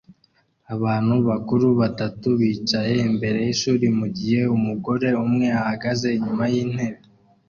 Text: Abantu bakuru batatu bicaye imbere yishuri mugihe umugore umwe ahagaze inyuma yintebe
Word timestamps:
Abantu 0.75 1.15
bakuru 1.27 1.67
batatu 1.79 2.27
bicaye 2.39 2.95
imbere 3.09 3.37
yishuri 3.47 3.85
mugihe 3.99 4.41
umugore 4.57 5.07
umwe 5.25 5.47
ahagaze 5.61 6.07
inyuma 6.17 6.45
yintebe 6.53 6.99